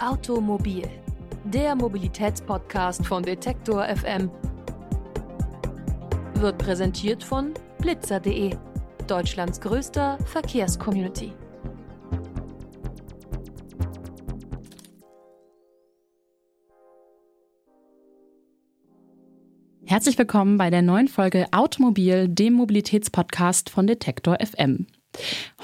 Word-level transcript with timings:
Automobil, 0.00 0.88
der 1.42 1.74
Mobilitätspodcast 1.74 3.04
von 3.04 3.20
Detektor 3.24 3.84
FM, 3.84 4.30
wird 6.34 6.56
präsentiert 6.56 7.24
von 7.24 7.52
blitzer.de, 7.80 8.54
Deutschlands 9.08 9.60
größter 9.60 10.18
Verkehrscommunity. 10.24 11.32
Herzlich 19.84 20.16
willkommen 20.16 20.58
bei 20.58 20.70
der 20.70 20.82
neuen 20.82 21.08
Folge 21.08 21.46
Automobil, 21.50 22.28
dem 22.28 22.52
Mobilitätspodcast 22.52 23.68
von 23.68 23.88
Detektor 23.88 24.38
FM. 24.40 24.86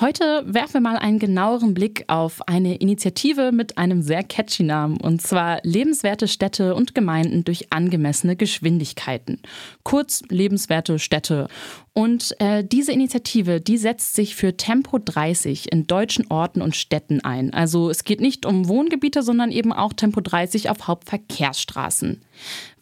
Heute 0.00 0.44
werfen 0.46 0.74
wir 0.74 0.80
mal 0.80 0.96
einen 0.96 1.18
genaueren 1.18 1.72
Blick 1.72 2.04
auf 2.08 2.46
eine 2.48 2.76
Initiative 2.76 3.52
mit 3.52 3.78
einem 3.78 4.02
sehr 4.02 4.24
catchy 4.24 4.64
Namen, 4.64 4.96
und 5.00 5.22
zwar 5.22 5.60
lebenswerte 5.62 6.28
Städte 6.28 6.74
und 6.74 6.94
Gemeinden 6.94 7.44
durch 7.44 7.72
angemessene 7.72 8.36
Geschwindigkeiten. 8.36 9.40
Kurz 9.82 10.22
lebenswerte 10.28 10.98
Städte. 10.98 11.48
Und 11.92 12.34
äh, 12.40 12.64
diese 12.64 12.90
Initiative, 12.92 13.60
die 13.60 13.78
setzt 13.78 14.16
sich 14.16 14.34
für 14.34 14.56
Tempo 14.56 14.98
30 14.98 15.70
in 15.70 15.86
deutschen 15.86 16.28
Orten 16.28 16.60
und 16.60 16.74
Städten 16.74 17.20
ein. 17.20 17.54
Also 17.54 17.88
es 17.88 18.02
geht 18.02 18.20
nicht 18.20 18.46
um 18.46 18.66
Wohngebiete, 18.66 19.22
sondern 19.22 19.52
eben 19.52 19.72
auch 19.72 19.92
Tempo 19.92 20.20
30 20.20 20.70
auf 20.70 20.88
Hauptverkehrsstraßen. 20.88 22.20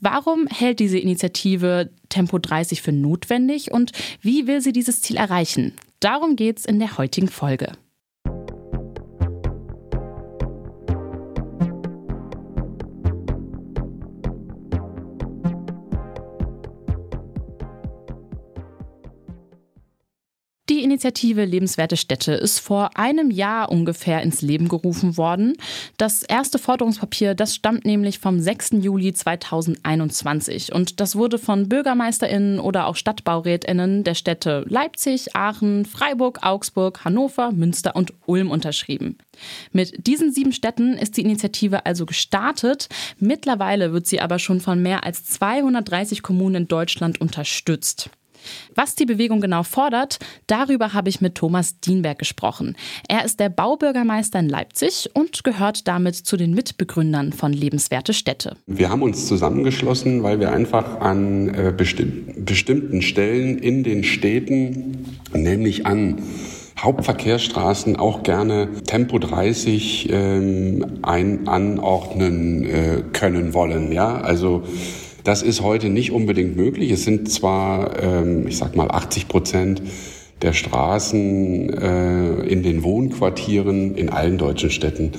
Warum 0.00 0.46
hält 0.46 0.80
diese 0.80 0.98
Initiative 0.98 1.90
Tempo 2.08 2.38
30 2.38 2.80
für 2.80 2.92
notwendig 2.92 3.70
und 3.70 3.92
wie 4.22 4.46
will 4.46 4.62
sie 4.62 4.72
dieses 4.72 5.02
Ziel 5.02 5.16
erreichen? 5.16 5.74
Darum 6.02 6.34
geht's 6.34 6.64
in 6.64 6.80
der 6.80 6.98
heutigen 6.98 7.28
Folge. 7.28 7.70
Die 20.82 20.86
Initiative 20.86 21.44
Lebenswerte 21.44 21.96
Städte 21.96 22.32
ist 22.32 22.58
vor 22.58 22.98
einem 22.98 23.30
Jahr 23.30 23.70
ungefähr 23.70 24.20
ins 24.20 24.42
Leben 24.42 24.66
gerufen 24.66 25.16
worden. 25.16 25.56
Das 25.96 26.24
erste 26.24 26.58
Forderungspapier, 26.58 27.36
das 27.36 27.54
stammt 27.54 27.84
nämlich 27.84 28.18
vom 28.18 28.40
6. 28.40 28.70
Juli 28.80 29.12
2021 29.12 30.74
und 30.74 30.98
das 30.98 31.14
wurde 31.14 31.38
von 31.38 31.68
Bürgermeisterinnen 31.68 32.58
oder 32.58 32.88
auch 32.88 32.96
Stadtbaurätinnen 32.96 34.02
der 34.02 34.16
Städte 34.16 34.64
Leipzig, 34.68 35.36
Aachen, 35.36 35.84
Freiburg, 35.84 36.40
Augsburg, 36.42 37.04
Hannover, 37.04 37.52
Münster 37.52 37.94
und 37.94 38.12
Ulm 38.26 38.50
unterschrieben. 38.50 39.18
Mit 39.70 40.08
diesen 40.08 40.32
sieben 40.32 40.52
Städten 40.52 40.94
ist 40.94 41.16
die 41.16 41.22
Initiative 41.22 41.86
also 41.86 42.06
gestartet. 42.06 42.88
Mittlerweile 43.20 43.92
wird 43.92 44.08
sie 44.08 44.20
aber 44.20 44.40
schon 44.40 44.60
von 44.60 44.82
mehr 44.82 45.04
als 45.04 45.26
230 45.26 46.24
Kommunen 46.24 46.62
in 46.62 46.66
Deutschland 46.66 47.20
unterstützt. 47.20 48.10
Was 48.74 48.94
die 48.94 49.06
Bewegung 49.06 49.40
genau 49.40 49.62
fordert, 49.62 50.18
darüber 50.46 50.92
habe 50.92 51.08
ich 51.08 51.20
mit 51.20 51.34
Thomas 51.34 51.80
Dienberg 51.80 52.18
gesprochen. 52.18 52.76
Er 53.08 53.24
ist 53.24 53.40
der 53.40 53.48
Baubürgermeister 53.48 54.38
in 54.38 54.48
Leipzig 54.48 55.10
und 55.14 55.44
gehört 55.44 55.88
damit 55.88 56.16
zu 56.16 56.36
den 56.36 56.54
Mitbegründern 56.54 57.32
von 57.32 57.52
Lebenswerte 57.52 58.12
Städte. 58.12 58.56
Wir 58.66 58.90
haben 58.90 59.02
uns 59.02 59.26
zusammengeschlossen, 59.26 60.22
weil 60.22 60.40
wir 60.40 60.52
einfach 60.52 61.00
an 61.00 61.54
äh, 61.54 61.72
besti 61.76 62.04
bestimmten 62.36 63.02
Stellen 63.02 63.58
in 63.58 63.84
den 63.84 64.04
Städten, 64.04 65.18
nämlich 65.32 65.86
an 65.86 66.22
Hauptverkehrsstraßen 66.78 67.96
auch 67.96 68.22
gerne 68.22 68.68
Tempo 68.86 69.18
30 69.18 70.08
ähm, 70.10 70.98
ein 71.02 71.46
anordnen 71.46 72.64
äh, 72.64 73.02
können 73.12 73.54
wollen. 73.54 73.92
Ja, 73.92 74.20
also 74.20 74.64
das 75.24 75.42
ist 75.42 75.62
heute 75.62 75.88
nicht 75.88 76.12
unbedingt 76.12 76.56
möglich. 76.56 76.90
Es 76.90 77.04
sind 77.04 77.30
zwar, 77.30 78.02
ähm, 78.02 78.46
ich 78.46 78.56
sag 78.56 78.76
mal, 78.76 78.90
80 78.90 79.28
Prozent 79.28 79.82
der 80.42 80.52
Straßen 80.52 81.70
äh, 81.70 82.40
in 82.46 82.62
den 82.62 82.82
Wohnquartieren 82.82 83.94
in 83.94 84.08
allen 84.08 84.38
deutschen 84.38 84.70
Städten 84.70 85.12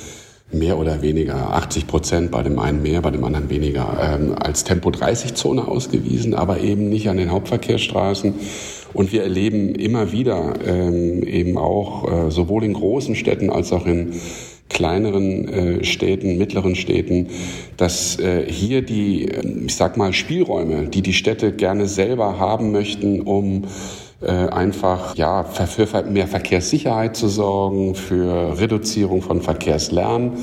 mehr 0.51 0.77
oder 0.77 1.01
weniger 1.01 1.53
80 1.53 1.87
Prozent, 1.87 2.31
bei 2.31 2.43
dem 2.43 2.59
einen 2.59 2.81
mehr, 2.81 3.01
bei 3.01 3.11
dem 3.11 3.23
anderen 3.23 3.49
weniger, 3.49 3.97
ähm, 3.99 4.35
als 4.37 4.63
Tempo-30-Zone 4.63 5.67
ausgewiesen, 5.67 6.33
aber 6.33 6.59
eben 6.59 6.89
nicht 6.89 7.09
an 7.09 7.17
den 7.17 7.31
Hauptverkehrsstraßen. 7.31 8.35
Und 8.93 9.11
wir 9.11 9.23
erleben 9.23 9.73
immer 9.73 10.11
wieder 10.11 10.53
ähm, 10.65 11.23
eben 11.23 11.57
auch 11.57 12.27
äh, 12.27 12.31
sowohl 12.31 12.63
in 12.63 12.73
großen 12.73 13.15
Städten 13.15 13.49
als 13.49 13.73
auch 13.73 13.87
in 13.87 14.13
kleineren 14.73 15.47
äh, 15.47 15.83
Städten, 15.83 16.37
mittleren 16.37 16.75
Städten, 16.75 17.27
dass 17.77 18.19
äh, 18.19 18.45
hier 18.51 18.81
die, 18.81 19.25
ähm, 19.25 19.63
ich 19.67 19.75
sag 19.75 19.95
mal, 19.95 20.11
Spielräume, 20.11 20.87
die 20.87 21.01
die 21.01 21.13
Städte 21.13 21.53
gerne 21.53 21.87
selber 21.87 22.39
haben 22.39 22.71
möchten, 22.71 23.21
um 23.21 23.65
äh, 24.23 24.31
einfach 24.31 25.15
ja 25.15 25.43
für 25.43 26.03
mehr 26.03 26.27
Verkehrssicherheit 26.27 27.17
zu 27.17 27.27
sorgen, 27.27 27.93
für 27.93 28.57
Reduzierung 28.57 29.21
von 29.21 29.41
Verkehrslärm, 29.41 30.33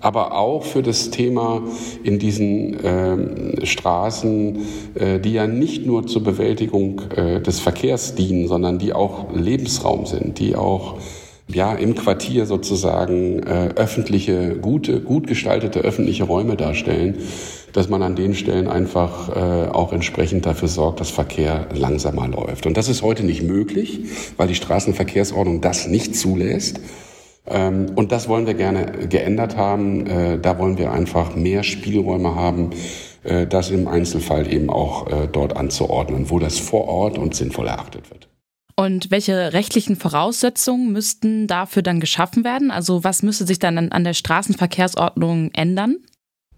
aber 0.00 0.36
auch 0.36 0.62
für 0.62 0.82
das 0.82 1.10
Thema 1.10 1.62
in 2.04 2.18
diesen 2.18 2.78
äh, 2.84 3.66
Straßen, 3.66 4.58
äh, 4.94 5.18
die 5.18 5.32
ja 5.32 5.46
nicht 5.48 5.84
nur 5.84 6.06
zur 6.06 6.22
Bewältigung 6.22 7.02
äh, 7.16 7.40
des 7.40 7.58
Verkehrs 7.58 8.14
dienen, 8.14 8.46
sondern 8.46 8.78
die 8.78 8.92
auch 8.92 9.34
Lebensraum 9.34 10.06
sind, 10.06 10.38
die 10.38 10.54
auch 10.54 10.98
ja, 11.46 11.74
im 11.74 11.94
Quartier 11.94 12.46
sozusagen 12.46 13.42
äh, 13.42 13.70
öffentliche, 13.76 14.56
gute, 14.56 15.00
gut 15.00 15.26
gestaltete 15.26 15.80
öffentliche 15.80 16.24
Räume 16.24 16.56
darstellen, 16.56 17.18
dass 17.72 17.88
man 17.88 18.02
an 18.02 18.16
den 18.16 18.34
Stellen 18.34 18.68
einfach 18.68 19.28
äh, 19.28 19.68
auch 19.68 19.92
entsprechend 19.92 20.46
dafür 20.46 20.68
sorgt, 20.68 21.00
dass 21.00 21.10
Verkehr 21.10 21.66
langsamer 21.74 22.28
läuft. 22.28 22.66
Und 22.66 22.76
das 22.76 22.88
ist 22.88 23.02
heute 23.02 23.24
nicht 23.24 23.42
möglich, 23.42 24.00
weil 24.36 24.48
die 24.48 24.54
Straßenverkehrsordnung 24.54 25.60
das 25.60 25.86
nicht 25.86 26.16
zulässt. 26.16 26.80
Ähm, 27.46 27.86
und 27.94 28.10
das 28.12 28.28
wollen 28.28 28.46
wir 28.46 28.54
gerne 28.54 29.06
geändert 29.08 29.56
haben. 29.56 30.06
Äh, 30.06 30.38
da 30.38 30.58
wollen 30.58 30.78
wir 30.78 30.92
einfach 30.92 31.34
mehr 31.34 31.62
Spielräume 31.62 32.36
haben, 32.36 32.70
äh, 33.22 33.46
das 33.46 33.70
im 33.70 33.86
Einzelfall 33.86 34.50
eben 34.50 34.70
auch 34.70 35.08
äh, 35.08 35.28
dort 35.30 35.56
anzuordnen, 35.56 36.30
wo 36.30 36.38
das 36.38 36.58
vor 36.58 36.88
Ort 36.88 37.18
und 37.18 37.34
sinnvoll 37.34 37.66
erachtet 37.66 38.10
wird. 38.10 38.28
Und 38.76 39.10
welche 39.10 39.52
rechtlichen 39.52 39.96
Voraussetzungen 39.96 40.92
müssten 40.92 41.46
dafür 41.46 41.82
dann 41.82 42.00
geschaffen 42.00 42.42
werden? 42.44 42.70
Also 42.70 43.04
was 43.04 43.22
müsste 43.22 43.46
sich 43.46 43.60
dann 43.60 43.78
an 43.78 44.04
der 44.04 44.14
Straßenverkehrsordnung 44.14 45.50
ändern? 45.52 45.98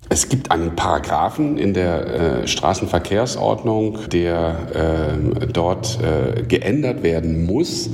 Es 0.09 0.28
gibt 0.28 0.50
einen 0.50 0.76
Paragraphen 0.76 1.59
in 1.59 1.75
der 1.75 2.43
äh, 2.43 2.47
Straßenverkehrsordnung, 2.49 4.09
der 4.09 5.19
äh, 5.43 5.47
dort 5.49 5.99
äh, 6.00 6.43
geändert 6.43 7.03
werden 7.03 7.44
muss. 7.44 7.91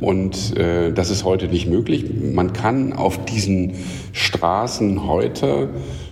Und 0.00 0.56
äh, 0.56 0.92
das 0.92 1.10
ist 1.10 1.24
heute 1.24 1.46
nicht 1.46 1.68
möglich. 1.68 2.04
Man 2.20 2.52
kann 2.52 2.92
auf 2.92 3.24
diesen 3.24 3.74
Straßen 4.12 5.06
heute 5.06 5.70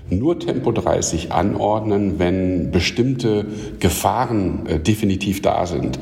nur 0.08 0.38
Tempo 0.38 0.70
30 0.70 1.32
anordnen, 1.32 2.18
wenn 2.18 2.70
bestimmte 2.70 3.46
Gefahren 3.80 4.66
äh, 4.66 4.78
definitiv 4.78 5.42
da 5.42 5.66
sind. 5.66 5.98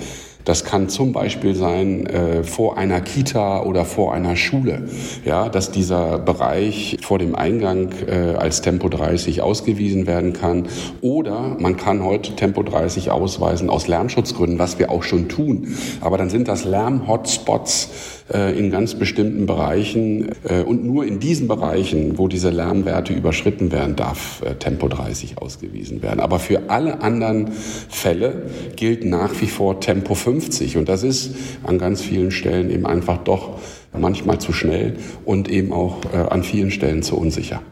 Das 0.48 0.64
kann 0.64 0.88
zum 0.88 1.12
Beispiel 1.12 1.54
sein 1.54 2.06
äh, 2.06 2.42
vor 2.42 2.78
einer 2.78 3.02
Kita 3.02 3.64
oder 3.64 3.84
vor 3.84 4.14
einer 4.14 4.34
Schule, 4.34 4.88
ja, 5.22 5.50
dass 5.50 5.70
dieser 5.72 6.18
Bereich 6.18 6.96
vor 7.02 7.18
dem 7.18 7.34
Eingang 7.34 7.90
äh, 8.06 8.34
als 8.34 8.62
Tempo 8.62 8.88
30 8.88 9.42
ausgewiesen 9.42 10.06
werden 10.06 10.32
kann. 10.32 10.66
Oder 11.02 11.54
man 11.58 11.76
kann 11.76 12.02
heute 12.02 12.34
Tempo 12.34 12.62
30 12.62 13.10
ausweisen 13.10 13.68
aus 13.68 13.88
Lärmschutzgründen, 13.88 14.58
was 14.58 14.78
wir 14.78 14.90
auch 14.90 15.02
schon 15.02 15.28
tun. 15.28 15.76
Aber 16.00 16.16
dann 16.16 16.30
sind 16.30 16.48
das 16.48 16.64
Lärm-Hotspots 16.64 18.17
in 18.28 18.70
ganz 18.70 18.94
bestimmten 18.94 19.46
Bereichen 19.46 20.30
äh, 20.44 20.62
und 20.62 20.84
nur 20.84 21.06
in 21.06 21.18
diesen 21.18 21.48
Bereichen, 21.48 22.18
wo 22.18 22.28
diese 22.28 22.50
Lärmwerte 22.50 23.12
überschritten 23.12 23.72
werden, 23.72 23.96
darf 23.96 24.42
äh, 24.42 24.54
Tempo 24.54 24.88
30 24.88 25.38
ausgewiesen 25.38 26.02
werden. 26.02 26.20
Aber 26.20 26.38
für 26.38 26.68
alle 26.68 27.00
anderen 27.00 27.50
Fälle 27.88 28.50
gilt 28.76 29.04
nach 29.04 29.40
wie 29.40 29.46
vor 29.46 29.80
Tempo 29.80 30.14
50 30.14 30.76
und 30.76 30.88
das 30.88 31.02
ist 31.02 31.34
an 31.64 31.78
ganz 31.78 32.02
vielen 32.02 32.30
Stellen 32.30 32.70
eben 32.70 32.86
einfach 32.86 33.18
doch 33.18 33.58
manchmal 33.98 34.38
zu 34.38 34.52
schnell 34.52 34.96
und 35.24 35.48
eben 35.48 35.72
auch 35.72 35.98
an 36.12 36.42
vielen 36.42 36.70
Stellen 36.70 37.02
zu 37.02 37.16
unsicher. 37.16 37.62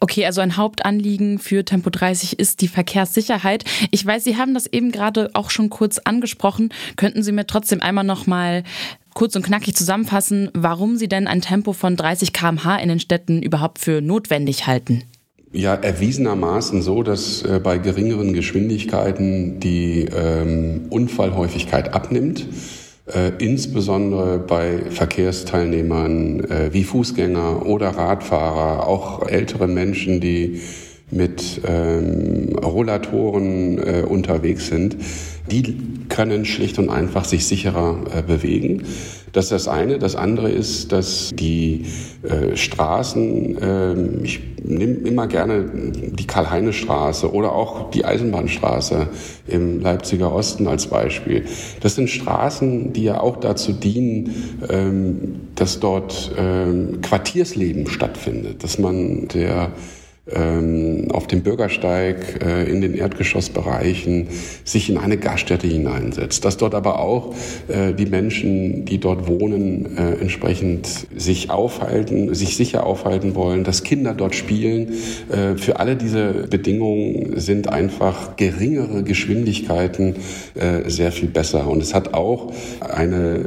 Okay, 0.00 0.26
also 0.26 0.40
ein 0.40 0.56
Hauptanliegen 0.56 1.38
für 1.38 1.64
Tempo 1.64 1.90
30 1.90 2.38
ist 2.38 2.60
die 2.60 2.68
Verkehrssicherheit. 2.68 3.64
Ich 3.90 4.04
weiß, 4.04 4.24
Sie 4.24 4.36
haben 4.36 4.54
das 4.54 4.66
eben 4.66 4.92
gerade 4.92 5.30
auch 5.32 5.50
schon 5.50 5.70
kurz 5.70 5.98
angesprochen. 5.98 6.70
Könnten 6.96 7.22
Sie 7.22 7.32
mir 7.32 7.46
trotzdem 7.46 7.80
einmal 7.80 8.04
noch 8.04 8.26
mal 8.26 8.62
kurz 9.16 9.34
und 9.34 9.44
knackig 9.44 9.74
zusammenfassen, 9.74 10.50
warum 10.54 10.96
Sie 10.96 11.08
denn 11.08 11.26
ein 11.26 11.40
Tempo 11.40 11.72
von 11.72 11.96
30 11.96 12.32
km/h 12.32 12.76
in 12.76 12.90
den 12.90 13.00
Städten 13.00 13.42
überhaupt 13.42 13.80
für 13.80 14.00
notwendig 14.00 14.66
halten? 14.66 15.02
Ja, 15.52 15.74
erwiesenermaßen 15.74 16.82
so, 16.82 17.02
dass 17.02 17.42
äh, 17.42 17.58
bei 17.62 17.78
geringeren 17.78 18.34
Geschwindigkeiten 18.34 19.58
die 19.58 20.06
ähm, 20.14 20.86
Unfallhäufigkeit 20.90 21.94
abnimmt. 21.94 22.46
äh, 23.06 23.32
insbesondere 23.38 24.38
bei 24.38 24.82
Verkehrsteilnehmern 24.90 26.40
äh, 26.40 26.72
wie 26.72 26.84
Fußgänger 26.84 27.64
oder 27.64 27.90
Radfahrer, 27.90 28.86
auch 28.86 29.26
ältere 29.28 29.68
Menschen, 29.68 30.20
die 30.20 30.60
mit 31.10 31.60
ähm, 31.66 32.58
Rollatoren 32.62 33.78
äh, 33.78 34.02
unterwegs 34.02 34.66
sind, 34.66 34.96
die 35.50 35.76
können 36.08 36.44
schlicht 36.44 36.78
und 36.78 36.90
einfach 36.90 37.24
sich 37.24 37.46
sicherer 37.46 37.98
äh, 38.12 38.22
bewegen. 38.22 38.82
Das 39.32 39.46
ist 39.46 39.52
das 39.52 39.68
eine. 39.68 39.98
Das 39.98 40.16
andere 40.16 40.50
ist, 40.50 40.92
dass 40.92 41.32
die 41.34 41.84
äh, 42.22 42.56
Straßen, 42.56 43.58
äh, 43.58 44.24
ich 44.24 44.40
nehme 44.64 44.94
immer 44.94 45.26
gerne 45.26 45.66
die 45.92 46.26
Karl-Heine-Straße 46.26 47.30
oder 47.30 47.52
auch 47.52 47.90
die 47.90 48.04
Eisenbahnstraße 48.04 49.08
im 49.46 49.80
Leipziger 49.80 50.32
Osten 50.32 50.66
als 50.66 50.86
Beispiel. 50.86 51.44
Das 51.80 51.94
sind 51.94 52.08
Straßen, 52.08 52.94
die 52.94 53.04
ja 53.04 53.20
auch 53.20 53.36
dazu 53.36 53.72
dienen, 53.72 54.58
ähm, 54.70 55.40
dass 55.54 55.80
dort 55.80 56.32
ähm, 56.38 57.00
Quartiersleben 57.02 57.88
stattfindet, 57.88 58.64
dass 58.64 58.78
man 58.78 59.28
der 59.28 59.70
auf 60.28 61.28
dem 61.28 61.42
Bürgersteig 61.42 62.44
äh, 62.44 62.68
in 62.68 62.80
den 62.80 62.94
Erdgeschossbereichen 62.94 64.26
sich 64.64 64.90
in 64.90 64.98
eine 64.98 65.18
Gaststätte 65.18 65.68
hineinsetzt, 65.68 66.44
dass 66.44 66.56
dort 66.56 66.74
aber 66.74 66.98
auch 66.98 67.32
äh, 67.68 67.92
die 67.92 68.06
Menschen, 68.06 68.84
die 68.84 68.98
dort 68.98 69.28
wohnen, 69.28 69.96
äh, 69.96 70.20
entsprechend 70.20 70.88
sich 71.16 71.50
aufhalten, 71.50 72.34
sich 72.34 72.56
sicher 72.56 72.84
aufhalten 72.86 73.36
wollen, 73.36 73.62
dass 73.62 73.84
Kinder 73.84 74.14
dort 74.14 74.34
spielen. 74.34 74.92
Für 75.56 75.80
alle 75.80 75.96
diese 75.96 76.46
Bedingungen 76.48 77.38
sind 77.38 77.68
einfach 77.68 78.36
geringere 78.36 79.02
Geschwindigkeiten 79.02 80.16
sehr 80.86 81.12
viel 81.12 81.28
besser. 81.28 81.68
Und 81.68 81.82
es 81.82 81.94
hat 81.94 82.14
auch 82.14 82.52
eine 82.80 83.46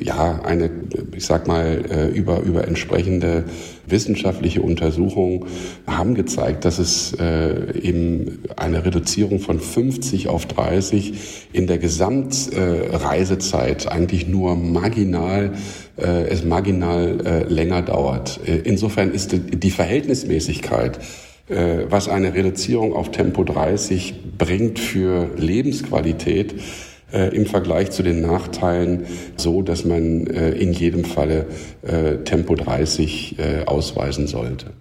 ja, 0.00 0.40
eine, 0.42 0.70
ich 1.16 1.24
sag 1.24 1.46
mal, 1.46 1.84
äh, 1.90 2.08
über, 2.08 2.40
über 2.40 2.66
entsprechende 2.66 3.44
wissenschaftliche 3.86 4.62
Untersuchungen 4.62 5.44
haben 5.86 6.14
gezeigt, 6.14 6.64
dass 6.64 6.78
es 6.78 7.12
äh, 7.14 7.78
eben 7.78 8.42
eine 8.56 8.82
Reduzierung 8.84 9.40
von 9.40 9.60
50 9.60 10.28
auf 10.28 10.46
30 10.46 11.48
in 11.52 11.66
der 11.66 11.78
Gesamtreisezeit 11.78 13.90
eigentlich 13.90 14.28
nur 14.28 14.54
marginal 14.56 15.52
äh, 15.96 16.28
es 16.28 16.44
marginal 16.44 17.46
länger 17.48 17.82
dauert. 17.82 18.40
Insofern 18.64 19.12
ist 19.12 19.32
die, 19.32 19.70
Verhältnismäßigkeit 19.70 20.98
was 21.46 22.08
eine 22.08 22.32
Reduzierung 22.32 22.94
auf 22.94 23.10
Tempo 23.10 23.44
30 23.44 24.38
bringt 24.38 24.78
für 24.78 25.28
Lebensqualität, 25.36 26.54
äh, 27.14 27.34
im 27.34 27.46
Vergleich 27.46 27.90
zu 27.90 28.02
den 28.02 28.20
Nachteilen 28.20 29.06
so, 29.36 29.62
dass 29.62 29.84
man 29.84 30.26
äh, 30.26 30.50
in 30.50 30.72
jedem 30.72 31.04
Falle 31.04 31.46
äh, 31.82 32.16
Tempo 32.24 32.54
30 32.54 33.38
äh, 33.38 33.64
ausweisen 33.64 34.26
sollte. 34.26 34.72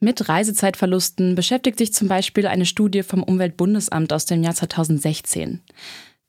Mit 0.00 0.28
Reisezeitverlusten 0.28 1.34
beschäftigt 1.34 1.78
sich 1.78 1.92
zum 1.92 2.06
Beispiel 2.06 2.46
eine 2.46 2.66
Studie 2.66 3.02
vom 3.02 3.22
Umweltbundesamt 3.24 4.12
aus 4.12 4.26
dem 4.26 4.44
Jahr 4.44 4.54
2016. 4.54 5.60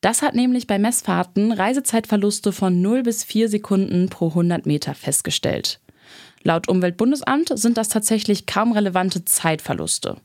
Das 0.02 0.22
hat 0.22 0.34
nämlich 0.34 0.66
bei 0.66 0.80
Messfahrten 0.80 1.52
Reisezeitverluste 1.52 2.52
von 2.52 2.82
0 2.82 3.04
bis 3.04 3.24
4 3.24 3.50
Sekunden 3.50 4.10
pro 4.10 4.30
100 4.30 4.66
Meter 4.66 4.96
festgestellt. 4.96 5.82
Laut 6.42 6.70
Umweltbundesamt 6.70 7.52
sind 7.60 7.78
das 7.78 7.90
tatsächlich 7.90 8.46
kaum 8.46 8.72
relevante 8.72 9.26
Zeitverluste. 9.26 10.18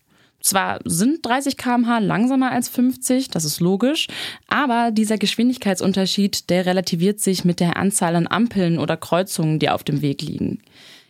Zwar 0.44 0.80
sind 0.84 1.24
30 1.24 1.56
km/h 1.56 2.00
langsamer 2.00 2.52
als 2.52 2.68
50, 2.68 3.30
das 3.30 3.46
ist 3.46 3.60
logisch, 3.60 4.08
aber 4.46 4.90
dieser 4.90 5.16
Geschwindigkeitsunterschied, 5.16 6.50
der 6.50 6.66
relativiert 6.66 7.18
sich 7.18 7.46
mit 7.46 7.60
der 7.60 7.78
Anzahl 7.78 8.14
an 8.14 8.26
Ampeln 8.26 8.78
oder 8.78 8.98
Kreuzungen, 8.98 9.58
die 9.58 9.70
auf 9.70 9.84
dem 9.84 10.02
Weg 10.02 10.20
liegen. 10.20 10.58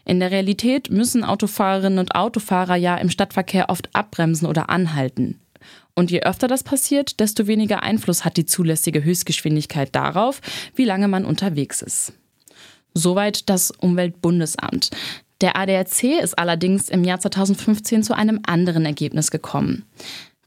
In 0.05 0.21
der 0.21 0.31
Realität 0.31 0.89
müssen 0.89 1.25
Autofahrerinnen 1.25 1.99
und 1.99 2.15
Autofahrer 2.15 2.77
ja 2.77 2.97
im 2.97 3.11
Stadtverkehr 3.11 3.71
oft 3.71 3.89
abbremsen 3.93 4.47
oder 4.47 4.71
anhalten. 4.71 5.41
Und 5.97 6.13
je 6.13 6.21
öfter 6.21 6.47
das 6.47 6.63
passiert, 6.63 7.19
desto 7.19 7.49
weniger 7.49 7.83
Einfluss 7.83 8.25
hat 8.25 8.37
die 8.37 8.47
zulässige 8.47 9.03
Höchstgeschwindigkeit 9.03 9.93
darauf, 9.97 10.43
wie 10.77 10.85
lange 10.85 11.09
man 11.09 11.25
unterwegs 11.25 11.83
ist. 11.83 12.13
Soweit 12.95 13.51
das 13.51 13.73
Umweltbundesamt. 13.73 14.91
Der 15.41 15.57
ADAC 15.57 16.21
ist 16.23 16.39
allerdings 16.39 16.89
im 16.89 17.05
Jahr 17.05 17.21
2015 17.21 18.03
zu 18.03 18.15
einem 18.15 18.41
anderen 18.47 18.87
Ergebnis 18.87 19.31
gekommen. 19.31 19.85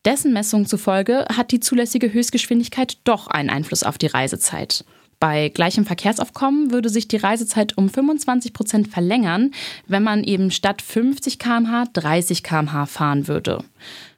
Dessen 0.05 0.31
Messungen 0.31 0.65
zufolge 0.65 1.25
hat 1.35 1.51
die 1.51 1.59
zulässige 1.59 2.11
Höchstgeschwindigkeit 2.13 2.97
doch 3.03 3.27
einen 3.27 3.49
Einfluss 3.49 3.83
auf 3.83 3.97
die 3.97 4.07
Reisezeit. 4.07 4.85
Bei 5.19 5.49
gleichem 5.49 5.85
Verkehrsaufkommen 5.85 6.71
würde 6.71 6.89
sich 6.89 7.07
die 7.07 7.17
Reisezeit 7.17 7.77
um 7.77 7.89
25 7.89 8.53
Prozent 8.53 8.87
verlängern, 8.87 9.51
wenn 9.87 10.03
man 10.03 10.23
eben 10.23 10.51
statt 10.51 10.81
50 10.81 11.39
km/h 11.39 11.85
30 11.91 12.43
km/h 12.43 12.85
fahren 12.85 13.27
würde. 13.27 13.63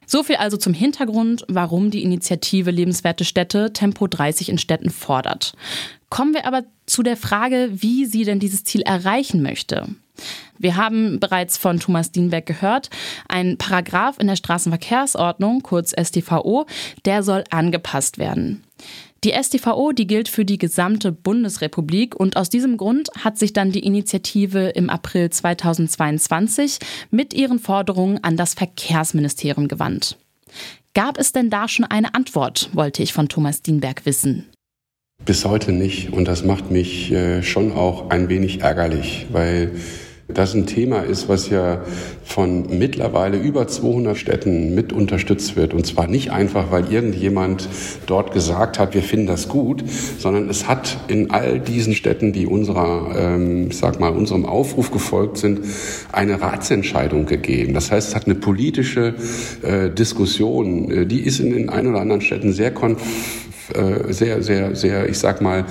So 0.06 0.22
viel 0.22 0.36
also 0.36 0.56
zum 0.56 0.74
Hintergrund, 0.74 1.44
warum 1.48 1.90
die 1.90 2.02
Initiative 2.02 2.70
Lebenswerte 2.70 3.24
Städte 3.24 3.72
Tempo 3.72 4.06
30 4.08 4.50
in 4.50 4.58
Städten 4.58 4.90
fordert. 4.90 5.54
Kommen 6.10 6.34
wir 6.34 6.46
aber 6.46 6.64
zu 6.84 7.02
der 7.02 7.16
Frage, 7.16 7.70
wie 7.72 8.04
sie 8.04 8.24
denn 8.24 8.40
dieses 8.40 8.64
Ziel 8.64 8.82
erreichen 8.82 9.40
möchte. 9.40 9.88
Wir 10.58 10.76
haben 10.76 11.20
bereits 11.20 11.56
von 11.56 11.80
Thomas 11.80 12.12
Dienberg 12.12 12.46
gehört, 12.46 12.90
ein 13.28 13.56
Paragraph 13.56 14.18
in 14.18 14.26
der 14.26 14.36
Straßenverkehrsordnung, 14.36 15.62
kurz 15.62 15.94
StVO, 15.98 16.66
der 17.04 17.22
soll 17.22 17.44
angepasst 17.50 18.18
werden. 18.18 18.62
Die 19.22 19.32
StVO, 19.32 19.92
die 19.92 20.06
gilt 20.06 20.28
für 20.28 20.46
die 20.46 20.56
gesamte 20.56 21.12
Bundesrepublik 21.12 22.16
und 22.16 22.38
aus 22.38 22.48
diesem 22.48 22.78
Grund 22.78 23.10
hat 23.18 23.38
sich 23.38 23.52
dann 23.52 23.70
die 23.70 23.84
Initiative 23.84 24.70
im 24.70 24.88
April 24.88 25.28
2022 25.28 26.78
mit 27.10 27.34
ihren 27.34 27.58
Forderungen 27.58 28.24
an 28.24 28.38
das 28.38 28.54
Verkehrsministerium 28.54 29.68
gewandt. 29.68 30.16
Gab 30.94 31.18
es 31.18 31.32
denn 31.32 31.50
da 31.50 31.68
schon 31.68 31.84
eine 31.84 32.14
Antwort, 32.14 32.70
wollte 32.72 33.02
ich 33.02 33.12
von 33.12 33.28
Thomas 33.28 33.60
Dienberg 33.60 34.06
wissen. 34.06 34.46
Bis 35.26 35.44
heute 35.44 35.72
nicht 35.72 36.14
und 36.14 36.24
das 36.24 36.42
macht 36.42 36.70
mich 36.70 37.12
äh, 37.12 37.42
schon 37.42 37.72
auch 37.72 38.08
ein 38.08 38.30
wenig 38.30 38.62
ärgerlich, 38.62 39.26
weil 39.30 39.72
das 40.34 40.54
ein 40.54 40.66
Thema 40.66 41.00
ist, 41.00 41.28
was 41.28 41.50
ja 41.50 41.80
von 42.24 42.78
mittlerweile 42.78 43.38
über 43.38 43.66
200 43.66 44.16
Städten 44.16 44.74
mit 44.74 44.92
unterstützt 44.92 45.56
wird. 45.56 45.74
Und 45.74 45.86
zwar 45.86 46.06
nicht 46.06 46.30
einfach, 46.30 46.70
weil 46.70 46.92
irgendjemand 46.92 47.68
dort 48.06 48.32
gesagt 48.32 48.78
hat, 48.78 48.94
wir 48.94 49.02
finden 49.02 49.26
das 49.26 49.48
gut, 49.48 49.82
sondern 50.18 50.48
es 50.48 50.68
hat 50.68 50.98
in 51.08 51.30
all 51.30 51.58
diesen 51.58 51.94
Städten, 51.94 52.32
die 52.32 52.46
unserer, 52.46 53.14
ähm, 53.16 53.68
ich 53.70 53.78
sag 53.78 54.00
mal, 54.00 54.10
unserem 54.10 54.46
Aufruf 54.46 54.90
gefolgt 54.90 55.38
sind, 55.38 55.60
eine 56.12 56.40
Ratsentscheidung 56.40 57.26
gegeben. 57.26 57.74
Das 57.74 57.90
heißt, 57.90 58.10
es 58.10 58.14
hat 58.14 58.26
eine 58.26 58.36
politische 58.36 59.14
äh, 59.62 59.90
Diskussion, 59.90 60.90
äh, 60.90 61.06
die 61.06 61.20
ist 61.20 61.40
in 61.40 61.52
den 61.52 61.68
ein 61.68 61.86
oder 61.86 62.00
anderen 62.00 62.20
Städten 62.20 62.52
sehr 62.52 62.70
konf 62.70 63.00
äh, 63.74 64.12
sehr, 64.12 64.42
sehr, 64.42 64.74
sehr, 64.74 65.08
ich 65.08 65.18
sag 65.18 65.40
mal, 65.40 65.64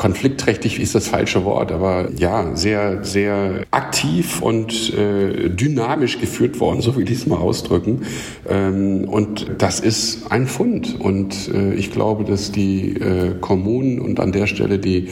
konfliktträchtig 0.00 0.80
ist 0.80 0.94
das 0.94 1.08
falsche 1.08 1.44
Wort, 1.44 1.70
aber 1.70 2.08
ja, 2.16 2.56
sehr, 2.56 3.04
sehr 3.04 3.66
aktiv 3.70 4.40
und 4.40 4.94
äh, 4.94 5.50
dynamisch 5.50 6.18
geführt 6.18 6.58
worden, 6.58 6.80
so 6.80 6.96
will 6.96 7.04
ich 7.04 7.18
es 7.18 7.26
mal 7.26 7.36
ausdrücken. 7.36 8.00
Ähm, 8.48 9.04
und 9.06 9.50
das 9.58 9.78
ist 9.78 10.32
ein 10.32 10.46
Fund. 10.46 10.98
Und 10.98 11.50
äh, 11.52 11.74
ich 11.74 11.92
glaube, 11.92 12.24
dass 12.24 12.50
die 12.50 12.96
äh, 12.96 13.34
Kommunen 13.42 14.00
und 14.00 14.20
an 14.20 14.32
der 14.32 14.46
Stelle 14.46 14.78
die 14.78 15.08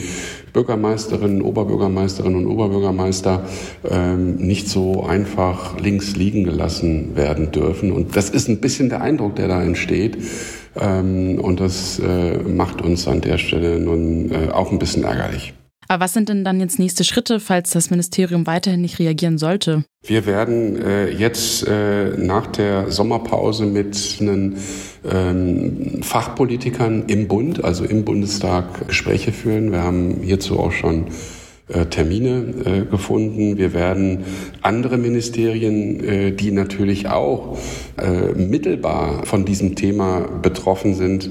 Bürgermeisterinnen, 0.53 1.43
Oberbürgermeisterinnen 1.43 2.47
und 2.47 2.51
Oberbürgermeister 2.51 3.45
ähm, 3.87 4.37
nicht 4.37 4.69
so 4.69 5.03
einfach 5.03 5.79
links 5.79 6.15
liegen 6.15 6.45
gelassen 6.45 7.15
werden 7.15 7.51
dürfen. 7.51 7.91
Und 7.91 8.15
das 8.15 8.31
ist 8.31 8.49
ein 8.49 8.59
bisschen 8.59 8.89
der 8.89 9.01
Eindruck, 9.01 9.35
der 9.35 9.49
da 9.49 9.61
entsteht. 9.61 10.17
Ähm, 10.75 11.39
und 11.39 11.59
das 11.59 11.99
äh, 11.99 12.37
macht 12.37 12.81
uns 12.81 13.07
an 13.07 13.21
der 13.21 13.37
Stelle 13.37 13.79
nun 13.79 14.31
äh, 14.31 14.49
auch 14.51 14.71
ein 14.71 14.79
bisschen 14.79 15.03
ärgerlich. 15.03 15.53
Aber 15.91 16.05
was 16.05 16.13
sind 16.13 16.29
denn 16.29 16.43
dann 16.43 16.59
jetzt 16.59 16.77
nächste 16.77 17.03
Schritte, 17.03 17.39
falls 17.39 17.71
das 17.71 17.89
Ministerium 17.89 18.45
weiterhin 18.45 18.81
nicht 18.81 18.99
reagieren 18.99 19.39
sollte? 19.39 19.85
Wir 20.03 20.27
werden 20.27 20.79
äh, 20.79 21.09
jetzt 21.09 21.67
äh, 21.67 22.15
nach 22.15 22.45
der 22.45 22.91
Sommerpause 22.91 23.65
mit 23.65 24.17
einen 24.21 24.57
ähm, 25.11 26.03
Fachpolitikern 26.03 27.05
im 27.07 27.27
Bund, 27.27 27.63
also 27.63 27.85
im 27.85 28.05
Bundestag, 28.05 28.87
Gespräche 28.87 29.31
führen. 29.31 29.71
Wir 29.71 29.81
haben 29.81 30.17
hierzu 30.21 30.59
auch 30.59 30.71
schon 30.71 31.07
Termine 31.89 32.45
äh, 32.65 32.85
gefunden. 32.89 33.57
Wir 33.57 33.73
werden 33.73 34.23
andere 34.63 34.97
Ministerien, 34.97 36.03
äh, 36.03 36.31
die 36.31 36.51
natürlich 36.51 37.07
auch 37.07 37.57
mittelbar 38.35 39.25
von 39.25 39.43
diesem 39.43 39.75
Thema 39.75 40.21
betroffen 40.41 40.95
sind, 40.95 41.29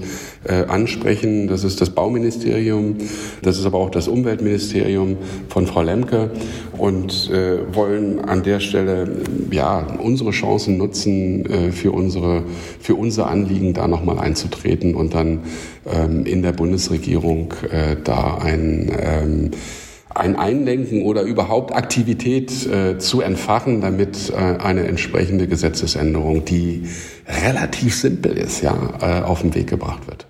ansprechen. 0.68 1.48
Das 1.48 1.64
ist 1.64 1.80
das 1.80 1.90
Bauministerium, 1.90 2.96
das 3.40 3.58
ist 3.58 3.64
aber 3.64 3.78
auch 3.78 3.88
das 3.88 4.06
Umweltministerium 4.06 5.16
von 5.48 5.66
Frau 5.66 5.80
Lemke 5.80 6.30
und 6.76 7.30
wollen 7.72 8.20
an 8.20 8.42
der 8.42 8.60
Stelle 8.60 9.08
ja 9.50 9.86
unsere 10.02 10.30
Chancen 10.30 10.76
nutzen, 10.76 11.72
für 11.72 11.92
unsere 11.92 12.42
für 12.78 12.96
unser 12.96 13.28
Anliegen 13.28 13.72
da 13.72 13.88
nochmal 13.88 14.18
einzutreten 14.18 14.94
und 14.94 15.14
dann 15.14 15.40
ähm, 15.90 16.26
in 16.26 16.42
der 16.42 16.52
Bundesregierung 16.52 17.54
da 18.04 18.36
ein 18.38 18.92
ähm, 19.00 19.50
ein 20.18 20.36
Einlenken 20.36 21.02
oder 21.02 21.22
überhaupt 21.22 21.74
Aktivität 21.74 22.66
äh, 22.66 22.98
zu 22.98 23.20
entfachen, 23.20 23.80
damit 23.80 24.30
äh, 24.30 24.36
eine 24.36 24.86
entsprechende 24.86 25.48
Gesetzesänderung, 25.48 26.44
die 26.44 26.88
relativ 27.26 27.94
simpel 27.94 28.36
ist, 28.36 28.62
ja, 28.62 28.76
äh, 29.00 29.22
auf 29.22 29.42
den 29.42 29.54
Weg 29.54 29.68
gebracht 29.68 30.06
wird. 30.06 30.27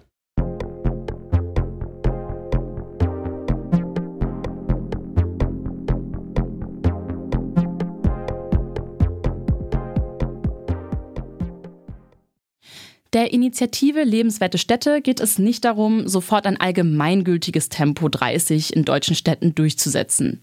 Der 13.14 13.32
Initiative 13.32 14.04
Lebenswerte 14.04 14.58
Städte 14.58 15.00
geht 15.00 15.20
es 15.20 15.38
nicht 15.38 15.64
darum, 15.64 16.08
sofort 16.08 16.46
ein 16.46 16.60
allgemeingültiges 16.60 17.70
Tempo 17.70 18.10
30 18.10 18.76
in 18.76 18.84
deutschen 18.84 19.14
Städten 19.14 19.54
durchzusetzen. 19.54 20.40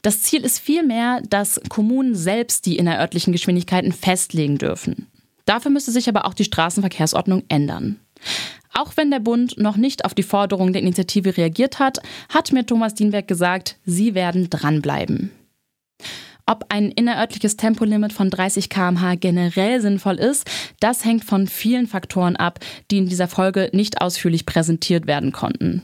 Das 0.00 0.22
Ziel 0.22 0.42
ist 0.42 0.58
vielmehr, 0.58 1.20
dass 1.28 1.60
Kommunen 1.68 2.14
selbst 2.14 2.64
die 2.64 2.78
innerörtlichen 2.78 3.32
Geschwindigkeiten 3.32 3.92
festlegen 3.92 4.56
dürfen. 4.56 5.08
Dafür 5.44 5.70
müsste 5.70 5.90
sich 5.90 6.08
aber 6.08 6.24
auch 6.24 6.32
die 6.32 6.44
Straßenverkehrsordnung 6.44 7.44
ändern. 7.50 8.00
Auch 8.72 8.96
wenn 8.96 9.10
der 9.10 9.20
Bund 9.20 9.58
noch 9.58 9.76
nicht 9.76 10.06
auf 10.06 10.14
die 10.14 10.22
Forderung 10.22 10.72
der 10.72 10.82
Initiative 10.82 11.36
reagiert 11.36 11.78
hat, 11.78 11.98
hat 12.30 12.52
mir 12.52 12.64
Thomas 12.64 12.94
Dienberg 12.94 13.28
gesagt, 13.28 13.76
sie 13.84 14.14
werden 14.14 14.48
dranbleiben. 14.48 15.32
Ob 16.48 16.66
ein 16.68 16.92
innerörtliches 16.92 17.56
Tempolimit 17.56 18.12
von 18.12 18.30
30 18.30 18.70
km/h 18.70 19.16
generell 19.16 19.80
sinnvoll 19.80 20.14
ist, 20.14 20.48
das 20.78 21.04
hängt 21.04 21.24
von 21.24 21.48
vielen 21.48 21.88
Faktoren 21.88 22.36
ab, 22.36 22.60
die 22.92 22.98
in 22.98 23.08
dieser 23.08 23.26
Folge 23.26 23.68
nicht 23.72 24.00
ausführlich 24.00 24.46
präsentiert 24.46 25.08
werden 25.08 25.32
konnten. 25.32 25.82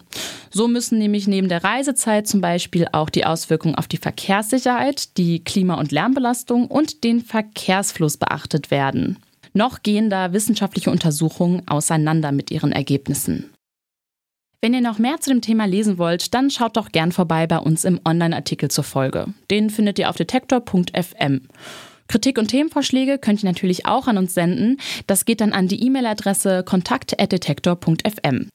So 0.52 0.68
müssen 0.68 0.98
nämlich 0.98 1.26
neben 1.26 1.48
der 1.48 1.64
Reisezeit 1.64 2.28
zum 2.28 2.40
Beispiel 2.40 2.86
auch 2.92 3.10
die 3.10 3.26
Auswirkungen 3.26 3.74
auf 3.74 3.88
die 3.88 3.96
Verkehrssicherheit, 3.96 5.16
die 5.16 5.42
Klima- 5.42 5.80
und 5.80 5.90
Lärmbelastung 5.90 6.68
und 6.68 7.02
den 7.02 7.20
Verkehrsfluss 7.22 8.16
beachtet 8.16 8.70
werden. 8.70 9.18
Noch 9.54 9.82
gehen 9.82 10.10
da 10.10 10.32
wissenschaftliche 10.32 10.90
Untersuchungen 10.90 11.66
auseinander 11.66 12.30
mit 12.30 12.52
ihren 12.52 12.70
Ergebnissen. 12.70 13.51
Wenn 14.64 14.74
ihr 14.74 14.80
noch 14.80 15.00
mehr 15.00 15.20
zu 15.20 15.30
dem 15.30 15.40
Thema 15.40 15.64
lesen 15.64 15.98
wollt, 15.98 16.34
dann 16.34 16.48
schaut 16.48 16.76
doch 16.76 16.92
gern 16.92 17.10
vorbei 17.10 17.48
bei 17.48 17.58
uns 17.58 17.84
im 17.84 17.98
Online-Artikel 18.04 18.70
zur 18.70 18.84
Folge. 18.84 19.26
Den 19.50 19.70
findet 19.70 19.98
ihr 19.98 20.08
auf 20.08 20.14
detektor.fm. 20.14 21.40
Kritik 22.06 22.38
und 22.38 22.46
Themenvorschläge 22.46 23.18
könnt 23.18 23.42
ihr 23.42 23.48
natürlich 23.48 23.86
auch 23.86 24.06
an 24.06 24.18
uns 24.18 24.34
senden. 24.34 24.76
Das 25.08 25.24
geht 25.24 25.40
dann 25.40 25.52
an 25.52 25.66
die 25.66 25.84
E-Mail-Adresse 25.84 26.62
kontakt.detektor.fm. 26.62 28.50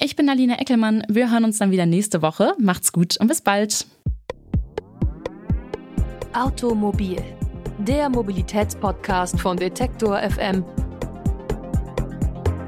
Ich 0.00 0.16
bin 0.16 0.28
Alina 0.28 0.58
Eckelmann. 0.58 1.04
Wir 1.08 1.30
hören 1.30 1.44
uns 1.44 1.58
dann 1.58 1.70
wieder 1.70 1.86
nächste 1.86 2.22
Woche. 2.22 2.54
Macht's 2.58 2.92
gut 2.92 3.16
und 3.20 3.28
bis 3.28 3.40
bald. 3.40 3.86
Automobil, 6.32 7.22
der 7.78 8.08
Mobilitätspodcast 8.08 9.38
von 9.38 9.56
Detektor 9.56 10.18
FM, 10.18 10.64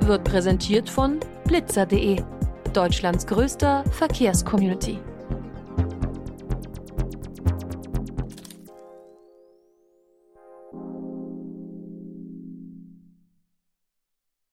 wird 0.02 0.22
präsentiert 0.22 0.88
von 0.88 1.18
blitzer.de 1.46 2.22
Deutschlands 2.76 3.26
größter 3.26 3.84
Verkehrscommunity. 3.90 4.98